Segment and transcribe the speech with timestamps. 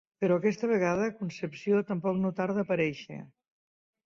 [0.23, 3.21] Però aquesta vegada, Concepción tampoc no tarda a aparèixer.